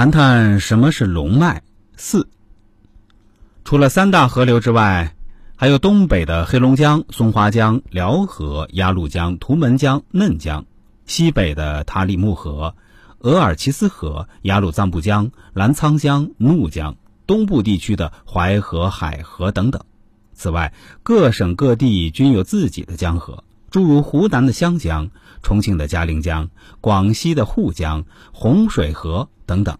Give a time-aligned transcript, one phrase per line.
[0.00, 1.62] 谈谈什么是龙脉。
[1.94, 2.26] 四，
[3.66, 5.14] 除了三大河流之外，
[5.56, 10.64] 还有东北的黑龙江、松花江、辽河、鸭绿江、图们江、嫩江；
[11.04, 12.74] 西北的塔里木河、
[13.18, 16.94] 额尔齐斯河、雅鲁藏布江、澜沧江、怒江；
[17.26, 19.82] 东部地区的淮河、海河等等。
[20.32, 20.72] 此外，
[21.02, 25.10] 各省各地均有自己的江河，诸如湖南的湘江、
[25.42, 26.48] 重庆的嘉陵江、
[26.80, 29.76] 广西的沪江、洪水河等等。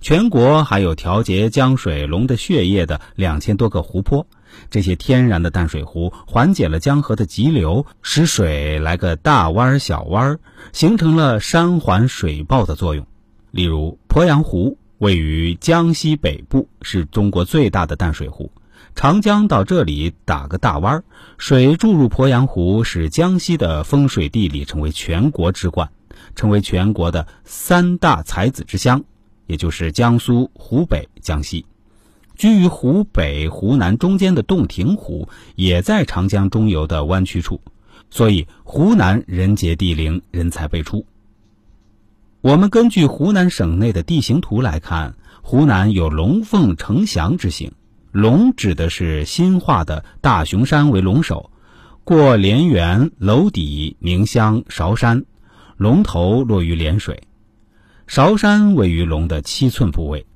[0.00, 4.26] 全国还有调节江水龙的血液的两千多个湖泊，
[4.70, 10.38] 这些天然的淡水湖缓解了江河的急流，使水来个大弯小弯，
[10.72, 13.06] 形成了山环水抱的作用。
[13.50, 18.50] 例如，鄱阳湖位于江西北部，是中国最大的淡水湖。
[18.94, 21.04] 长江到这里打个大弯儿，
[21.36, 25.90] 水注入鄱阳湖，使江西的风水地理成为全国之冠，
[26.34, 29.04] 成为全国的三大才子之乡，
[29.50, 31.66] 也就是江苏、湖北、江西。
[32.36, 37.60] 居于湖北、湖南中间的洞庭湖，也在长江中游的弯曲处，
[38.10, 41.04] 所以湖南人杰地灵，人才辈出。
[42.40, 47.72] 我们根据湖南省内的地形图来看，湖南有龙凤呈祥之形。
[48.12, 51.50] 龙指的是新化的大熊山为龙首，
[52.04, 55.24] 过连源、娄底、宁乡、韶山，
[55.76, 57.24] 龙头落于涟水。
[58.10, 60.26] 韶山位于龙的七寸部位。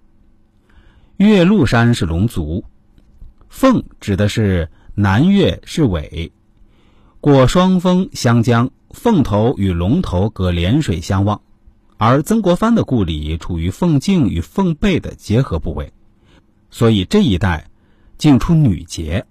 [1.16, 2.62] 岳麓山是龙足。
[3.48, 6.30] 凤指的是南岳是尾，
[7.20, 11.40] 过双峰、湘江，凤头与龙头隔涟水相望，
[11.96, 15.92] 而曾国藩的故里处于凤颈与凤背的结合部位。
[16.70, 17.68] 所以这一带
[18.16, 19.26] 竟出女杰，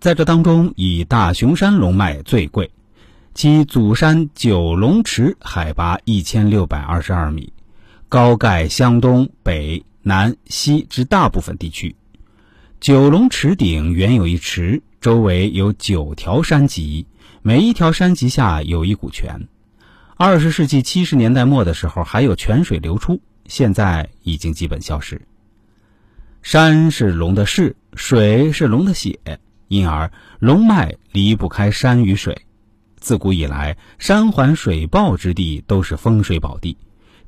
[0.00, 2.72] 在这当中以大雄山龙脉最贵，
[3.34, 7.52] 其祖山九龙池海拔一千六百二十二米，
[8.10, 11.94] 高盖湘东北南西之大部分地区。
[12.80, 17.06] 九龙池顶原有一池，周围有九条山脊，
[17.42, 19.46] 每一条山脊下有一股泉。
[20.16, 25.20] 二十世纪七十年代末的时候还有泉水流出，现在已经基本消失。
[26.40, 29.18] 山是龙的势，水是龙的血，
[29.68, 32.40] 因而龙脉离不开山与水。
[32.96, 36.78] 自古以来，山环水抱之地都是风水宝地。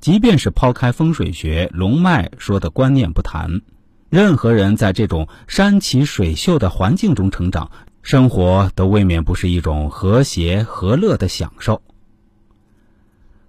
[0.01, 3.61] 即便是抛开风水学、龙脉说的观念不谈，
[4.09, 7.71] 任何人在这种山奇水秀的环境中成长，
[8.03, 11.83] 生活都未免不是一种和谐和乐的享受。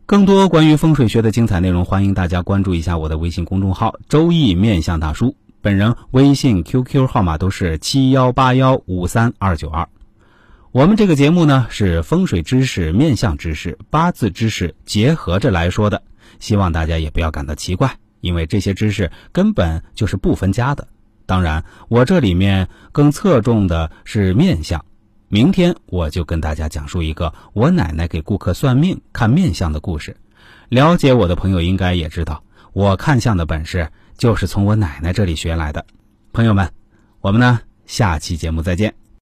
[0.05, 5.37] 更多关于风水学的精彩内容，欢迎大家关注一下我的微信公众号“周易面相大叔”。
[5.61, 9.87] 本人微信、QQ 号码都是七幺八幺五三二九二。
[10.73, 16.01] 我们这个节目呢是风水知识、面相知识、八字知识结合着来说的，
[16.39, 20.87] 希望大家也不要感到奇怪，因为这些知识根本就是不分家的。
[21.25, 24.83] 当然，我这里面更侧重的是面相。
[25.27, 30.15] 明天我就跟大家讲述一个我奶奶给顾客算命看面相的故事。
[30.69, 32.43] 了解我的朋友应该也知道，
[32.73, 33.89] 我看相的本事。
[34.17, 35.83] 就是从我奶奶这里学来的，
[36.31, 36.69] 朋友们，
[37.21, 39.00] 我们呢下期节目再见。